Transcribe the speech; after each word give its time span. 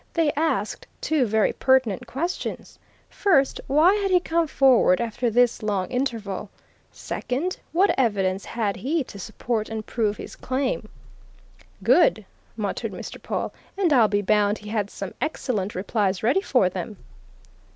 They 0.13 0.31
asked 0.31 0.87
two 0.99 1.27
very 1.27 1.53
pertinent 1.53 2.07
questions. 2.07 2.79
First 3.07 3.61
why 3.67 3.93
had 3.97 4.09
he 4.09 4.19
come 4.19 4.47
forward 4.47 4.99
after 4.99 5.29
this 5.29 5.61
long 5.61 5.89
interval? 5.91 6.49
Second 6.91 7.59
what 7.71 7.93
evidence 7.99 8.43
had 8.43 8.77
he 8.77 9.03
to 9.03 9.19
support 9.19 9.69
and 9.69 9.85
prove 9.85 10.17
his 10.17 10.35
claim?" 10.35 10.89
"Good!" 11.83 12.25
muttered 12.57 12.93
Mr. 12.93 13.21
Pawle. 13.21 13.53
"And 13.77 13.93
I'll 13.93 14.07
be 14.07 14.23
bound 14.23 14.57
he 14.57 14.69
had 14.71 14.89
some 14.89 15.13
excellent 15.21 15.75
replies 15.75 16.23
ready 16.23 16.41
for 16.41 16.67
them." 16.67 16.97